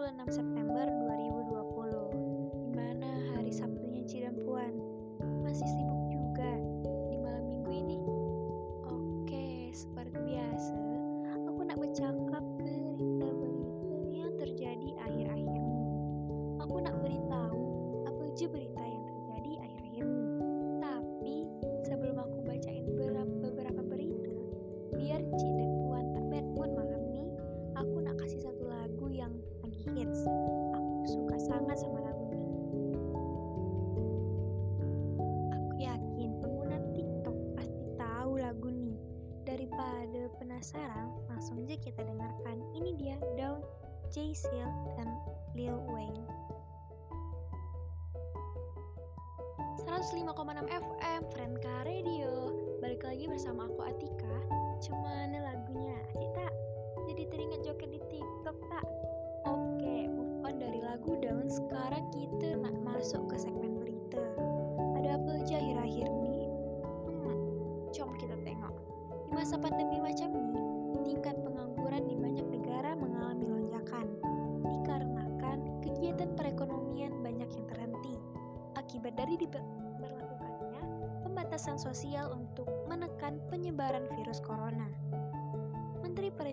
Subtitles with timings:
[0.00, 0.49] 26 September
[42.90, 42.98] dengarkan.
[42.98, 43.60] Ini dia Dawn,
[44.10, 45.08] Jay Seal, dan
[45.54, 46.26] Lil Wayne.
[49.80, 54.36] 105,6 FM Friendka Radio Balik lagi bersama aku Atika
[54.80, 56.36] Cuman lagunya asik?
[57.10, 58.86] Jadi teringat joget di TikTok tak?
[59.50, 63.59] Oke, move on dari lagu Dawn Sekarang kita nak masuk ke segmen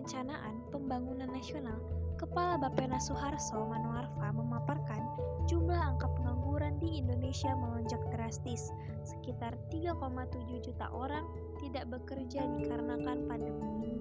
[0.08, 1.76] Perencanaan Pembangunan Nasional
[2.16, 5.04] Kepala Bappenas Suharso Manoarfa memaparkan
[5.44, 8.72] jumlah angka pengangguran di Indonesia melonjak drastis.
[9.04, 11.28] Sekitar 3,7 juta orang
[11.60, 14.00] tidak bekerja dikarenakan pandemi ini.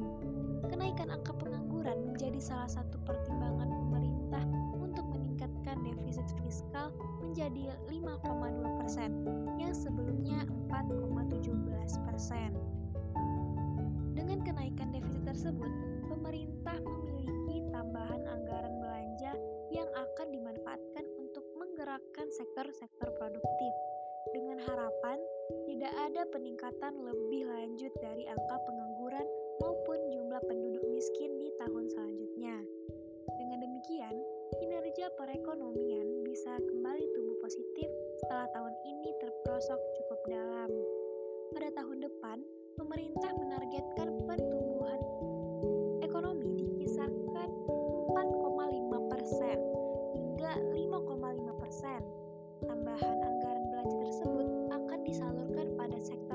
[0.71, 4.47] Kenaikan angka pengangguran menjadi salah satu pertimbangan pemerintah
[4.79, 9.11] untuk meningkatkan defisit fiskal menjadi 5,2 persen,
[9.59, 11.51] yang sebelumnya 4,17
[12.07, 12.55] persen.
[14.15, 15.86] Dengan kenaikan defisit tersebut,
[16.27, 19.31] pemerintah memiliki tambahan anggaran belanja
[19.71, 23.71] yang akan dimanfaatkan untuk menggerakkan sektor-sektor produktif,
[24.35, 25.23] dengan harapan
[25.71, 29.23] tidak ada peningkatan lebih lanjut dari angka pengangguran
[29.63, 32.59] maupun jumlah penduduk miskin di tahun selanjutnya.
[33.39, 34.19] Dengan demikian,
[34.59, 37.87] kinerja perekonomian bisa kembali tumbuh positif
[38.19, 40.75] setelah tahun ini terperosok cukup dalam.
[41.55, 42.43] Pada tahun depan,
[42.75, 44.99] pemerintah menargetkan pertumbuhan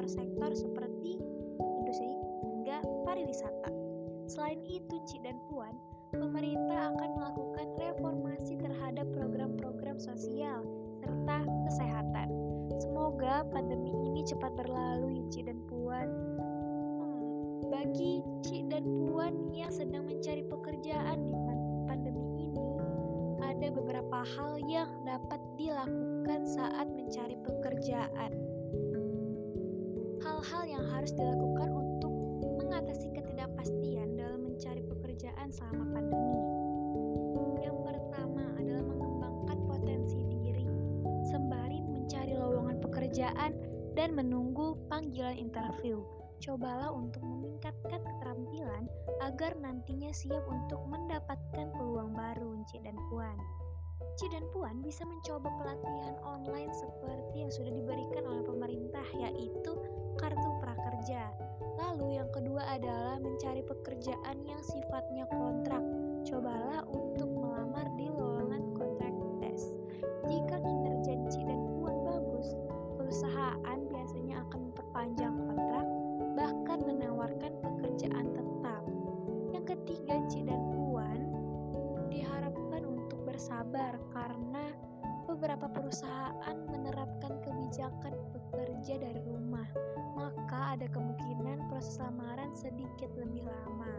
[0.03, 1.23] sektor-sektor seperti
[1.79, 2.11] industri
[2.43, 3.71] hingga pariwisata.
[4.27, 5.79] Selain itu, Cik dan Puan,
[6.11, 10.67] pemerintah akan melakukan reformasi terhadap program-program sosial
[10.99, 12.35] serta kesehatan.
[12.83, 16.11] Semoga pandemi ini cepat berlalu Cik dan Puan.
[16.99, 21.35] Hmm, bagi Cik dan Puan yang sedang mencari pekerjaan di
[21.87, 22.59] pandemi ini,
[23.39, 28.52] ada beberapa hal yang dapat dilakukan saat mencari pekerjaan.
[30.23, 32.15] Hal-hal yang harus dilakukan untuk
[32.63, 36.39] mengatasi ketidakpastian dalam mencari pekerjaan selama pandemi.
[37.67, 40.67] Yang pertama adalah mengembangkan potensi diri,
[41.27, 43.51] sembari mencari lowongan pekerjaan
[43.99, 45.99] dan menunggu panggilan interview.
[46.39, 48.87] Cobalah untuk meningkatkan keterampilan
[49.27, 53.62] agar nantinya siap untuk mendapatkan peluang baru, Cik dan Puan.
[54.13, 59.73] Cik dan Puan bisa mencoba pelatihan online seperti yang sudah diberikan oleh pemerintah, yaitu
[60.21, 61.33] kartu prakerja.
[61.81, 65.81] Lalu yang kedua adalah mencari pekerjaan yang sifatnya kontrak.
[66.29, 69.73] Cobalah untuk melamar di lowongan kontrak tes.
[70.29, 72.53] Jika kinerja Cik dan Puan bagus,
[73.01, 75.87] perusahaan biasanya akan memperpanjang kontrak,
[76.37, 77.52] bahkan menawarkan
[83.43, 84.71] bersabar karena
[85.27, 89.67] beberapa perusahaan menerapkan kebijakan bekerja dari rumah,
[90.15, 93.99] maka ada kemungkinan proses lamaran sedikit lebih lama.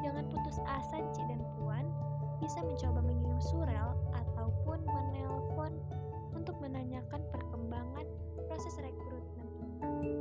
[0.00, 1.92] Jangan putus asa, Cik dan Puan,
[2.40, 5.76] bisa mencoba mengirim surel ataupun menelpon
[6.32, 8.08] untuk menanyakan perkembangan
[8.48, 10.16] proses rekrutmen ini.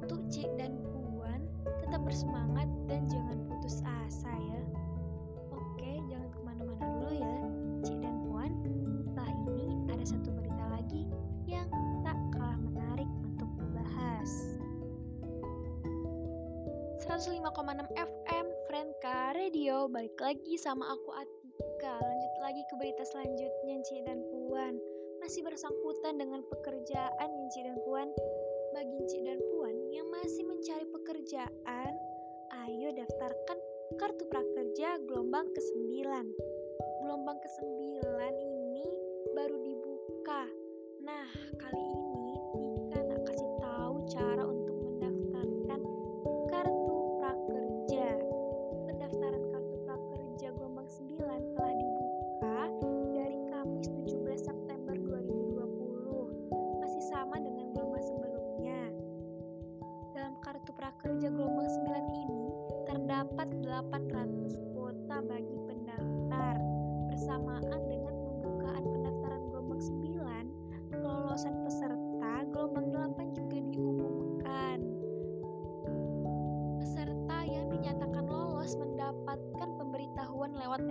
[0.00, 1.44] Untuk Cik dan Puan,
[1.84, 4.39] tetap bersemangat dan jangan putus asa
[19.90, 21.98] Balik lagi sama aku Atika.
[21.98, 24.78] Lanjut lagi ke berita selanjutnya Ci dan Puan.
[25.18, 28.06] Masih bersangkutan dengan pekerjaan Ci dan Puan?
[28.70, 31.90] Bagi Ci dan Puan yang masih mencari pekerjaan
[32.70, 33.58] Ayo daftarkan
[33.98, 36.06] kartu prakerja gelombang ke-9
[37.02, 37.98] Gelombang ke-9
[38.38, 38.86] ini
[39.34, 40.46] baru dibuka.
[41.02, 41.26] Nah
[41.58, 41.89] kali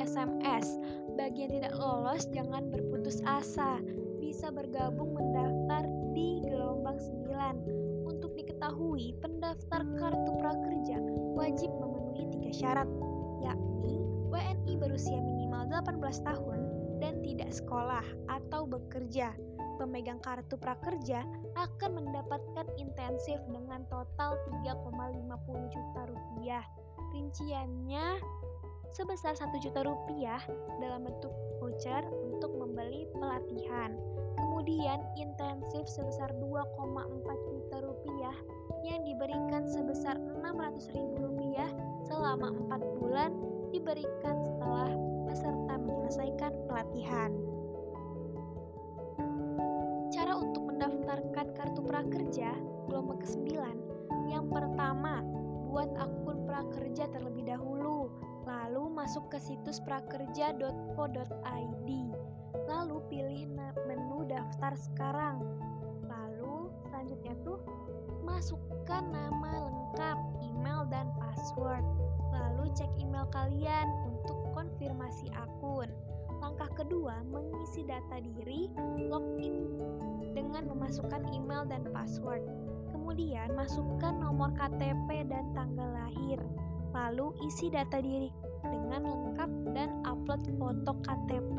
[0.10, 0.66] SMS.
[1.14, 3.78] Bagi yang tidak lolos, jangan berputus asa.
[4.18, 5.86] Bisa bergabung mendaftar
[6.18, 7.90] di Gelombang 9
[8.60, 10.98] diketahui, pendaftar kartu prakerja
[11.32, 12.90] wajib memenuhi tiga syarat,
[13.40, 16.60] yakni WNI berusia minimal 18 tahun
[17.00, 19.32] dan tidak sekolah atau bekerja.
[19.80, 21.24] Pemegang kartu prakerja
[21.56, 24.36] akan mendapatkan intensif dengan total
[24.66, 26.66] 3,50 juta rupiah.
[27.16, 28.20] Rinciannya
[28.94, 30.42] sebesar 1 juta rupiah
[30.82, 32.02] dalam bentuk voucher
[32.34, 33.94] untuk membeli pelatihan.
[34.40, 36.72] Kemudian intensif sebesar 2,4
[37.52, 38.36] juta rupiah
[38.88, 41.70] yang diberikan sebesar Rp600.000
[42.08, 43.29] selama 4 bulan
[59.30, 61.90] ke situs prakerja.co.id.
[62.66, 63.46] Lalu pilih
[63.86, 65.46] menu daftar sekarang.
[66.10, 67.62] Lalu selanjutnya tuh
[68.26, 71.86] masukkan nama lengkap, email, dan password.
[72.34, 75.94] Lalu cek email kalian untuk konfirmasi akun.
[76.42, 79.78] Langkah kedua, mengisi data diri, login
[80.34, 82.42] dengan memasukkan email dan password.
[82.90, 86.42] Kemudian, masukkan nomor KTP dan tanggal lahir.
[86.96, 91.58] Lalu, isi data diri dengan lengkap dan upload foto KTP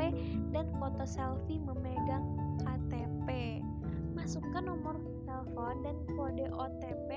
[0.55, 2.25] dan foto selfie memegang
[2.63, 3.61] KTP.
[4.15, 7.11] Masukkan nomor telepon dan kode OTP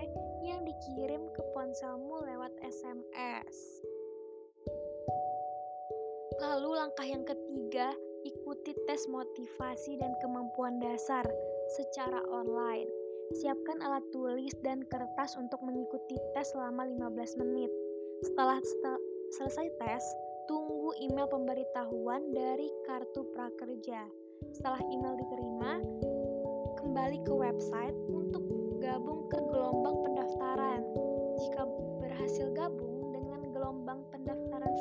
[0.46, 3.84] yang dikirim ke ponselmu lewat SMS.
[6.42, 7.94] Lalu langkah yang ketiga,
[8.26, 11.24] ikuti tes motivasi dan kemampuan dasar
[11.78, 12.90] secara online.
[13.40, 17.72] Siapkan alat tulis dan kertas untuk mengikuti tes selama 15 menit.
[18.24, 18.60] Setelah,
[19.34, 20.04] selesai tes,
[20.46, 24.06] tunggu email pemberitahuan dari kartu prakerja.
[24.54, 25.82] Setelah email diterima,
[26.78, 28.46] kembali ke website untuk
[28.78, 30.86] gabung ke gelombang pendaftaran.
[31.42, 31.66] Jika
[31.98, 34.74] berhasil gabung dengan gelombang pendaftaran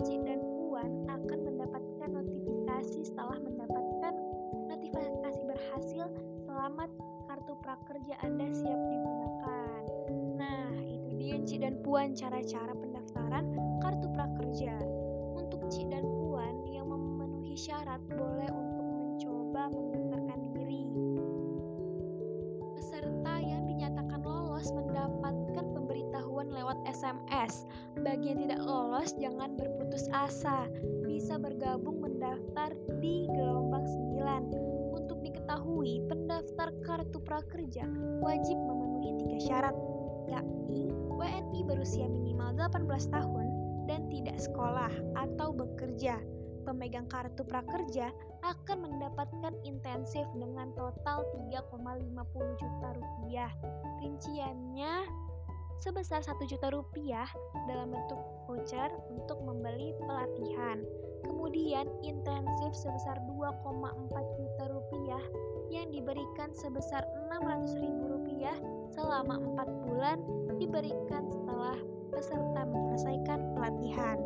[0.00, 4.14] 9, Cik dan Puan akan mendapatkan notifikasi setelah mendapatkan
[4.72, 6.08] notifikasi berhasil
[6.48, 6.88] selamat
[7.28, 9.82] kartu prakerja Anda siap digunakan.
[10.40, 12.72] Nah, itu dia Cik dan Puan cara-cara
[13.80, 14.76] kartu prakerja.
[15.34, 20.84] Untuk Cik dan Puan yang memenuhi syarat boleh untuk mencoba mendaftarkan diri.
[22.78, 27.66] Peserta yang dinyatakan lolos mendapatkan pemberitahuan lewat SMS.
[28.02, 30.70] Bagi yang tidak lolos, jangan berputus asa.
[31.02, 33.86] Bisa bergabung mendaftar di gelombang
[34.18, 34.94] 9.
[34.94, 37.86] Untuk diketahui, pendaftar kartu prakerja
[38.22, 39.76] wajib memenuhi tiga syarat,
[40.30, 43.46] yakni WNI berusia minimal 18 tahun
[43.90, 46.20] dan tidak sekolah atau bekerja
[46.64, 48.08] pemegang kartu prakerja
[48.40, 53.52] akan mendapatkan intensif dengan total 3,50 juta rupiah.
[54.00, 55.04] Rinciannya
[55.82, 57.28] sebesar 1 juta rupiah
[57.66, 59.73] dalam bentuk voucher untuk membeli.
[62.06, 65.24] Intensif sebesar 2,4 juta rupiah
[65.74, 67.02] yang diberikan sebesar
[67.34, 68.54] 600 ribu rupiah
[68.94, 70.22] selama 4 bulan
[70.62, 71.74] diberikan setelah
[72.14, 74.22] peserta menyelesaikan pelatihan.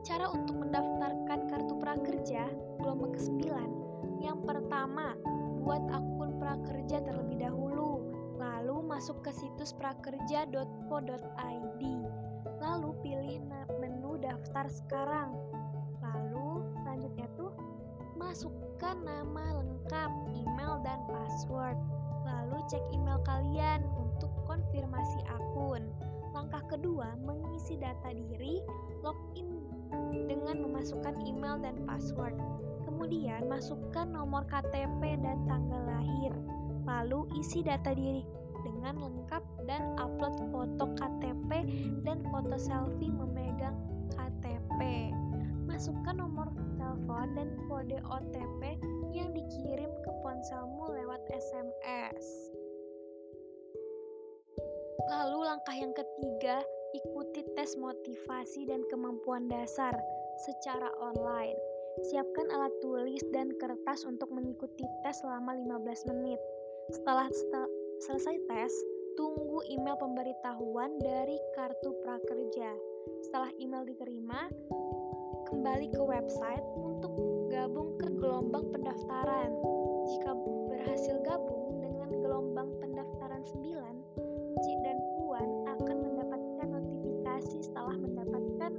[0.00, 2.48] Cara untuk mendaftarkan kartu prakerja
[2.80, 3.52] gelombang ke-9
[4.24, 5.12] Yang pertama,
[5.60, 8.00] buat akun prakerja terlebih dahulu
[8.40, 11.82] Lalu masuk ke situs prakerja.co.id
[12.64, 13.44] Lalu pilih
[14.20, 15.32] daftar sekarang
[16.04, 17.52] Lalu selanjutnya tuh
[18.20, 21.76] masukkan nama lengkap, email, dan password
[22.24, 25.86] Lalu cek email kalian untuk konfirmasi akun.
[26.30, 28.62] Langkah kedua, mengisi data diri,
[29.02, 29.64] login
[30.30, 32.36] dengan memasukkan email dan password.
[32.86, 36.32] Kemudian, masukkan nomor KTP dan tanggal lahir.
[36.86, 38.22] Lalu, isi data diri
[38.60, 41.50] dengan lengkap dan upload foto KTP
[42.04, 43.78] dan foto selfie memegang
[44.14, 45.10] KTP.
[45.66, 48.80] Masukkan nomor telepon dan kode OTP
[49.14, 52.50] yang dikirim ke ponselmu lewat SMS.
[55.10, 56.62] Lalu langkah yang ketiga,
[56.94, 59.94] ikuti tes motivasi dan kemampuan dasar
[60.46, 61.56] secara online.
[62.10, 66.40] Siapkan alat tulis dan kertas untuk mengikuti tes selama 15 menit.
[66.94, 67.70] Setelah, setelah
[68.06, 68.72] selesai tes,
[69.18, 72.89] tunggu email pemberitahuan dari kartu prakerja.
[73.24, 74.52] Setelah email diterima,
[75.48, 77.12] kembali ke website untuk
[77.48, 79.50] gabung ke gelombang pendaftaran.
[80.10, 80.30] Jika
[80.68, 88.72] berhasil gabung dengan gelombang pendaftaran 9, Cik dan Puan akan mendapatkan notifikasi setelah mendapatkan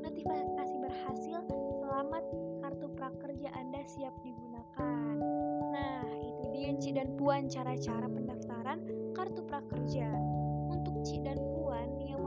[0.00, 1.40] notifikasi berhasil
[1.84, 2.24] selamat
[2.64, 5.14] kartu prakerja Anda siap digunakan.
[5.70, 8.78] Nah, itu dia Cik dan Puan cara-cara pendaftaran
[9.12, 10.08] kartu prakerja.
[10.66, 12.22] Untuk Cik dan Puan yang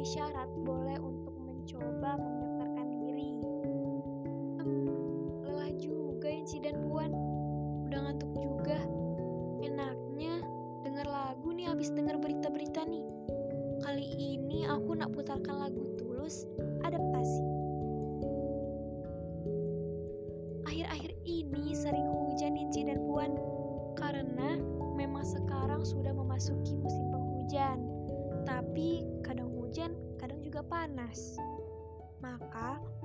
[0.00, 3.36] memenuhi syarat boleh untuk mencoba mendaftarkan diri.
[4.64, 6.40] Hmm, lelah juga ya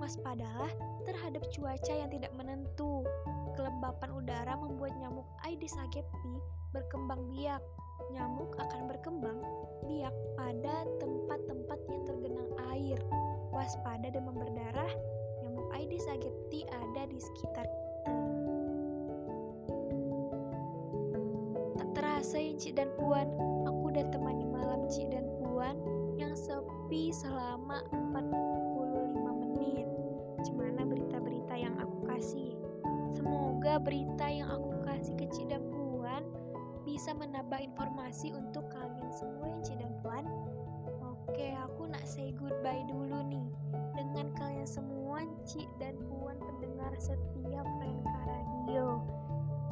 [0.05, 0.69] waspadalah
[1.09, 3.01] terhadap cuaca yang tidak menentu.
[3.57, 6.37] Kelembapan udara membuat nyamuk Aedes aegypti
[6.77, 7.65] berkembang biak.
[8.13, 9.41] Nyamuk akan berkembang
[9.89, 13.01] biak pada tempat-tempat yang tergenang air.
[13.49, 14.93] Waspada demam berdarah,
[15.41, 18.13] nyamuk Aedes aegypti ada di sekitar kita.
[21.81, 23.25] Tak terasa ya Cik dan Puan,
[23.65, 25.81] aku udah temani malam Cik dan Puan
[26.13, 28.44] yang sepi selama 45
[33.85, 36.25] berita yang aku kasih ke Cik dan Puan
[36.81, 40.25] bisa menambah informasi untuk kalian semua ya dan Puan.
[41.05, 43.45] Oke, aku nak say goodbye dulu nih
[43.93, 49.05] dengan kalian semua Cik dan Puan pendengar setia Prenka Radio.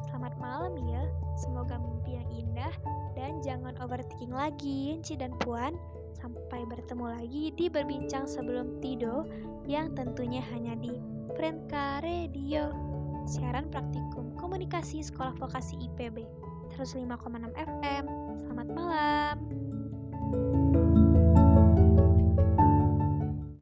[0.06, 1.02] Selamat malam ya,
[1.34, 2.74] semoga mimpi yang indah
[3.18, 5.74] dan jangan overthinking lagi Cik dan Puan.
[6.14, 9.26] Sampai bertemu lagi di berbincang sebelum tidur
[9.66, 10.94] yang tentunya hanya di
[11.34, 12.83] Prenka Radio.
[13.24, 16.28] Siaran praktikum komunikasi Sekolah Vokasi IPB
[16.76, 17.08] 105,6
[17.56, 18.04] FM.
[18.44, 19.36] Selamat malam.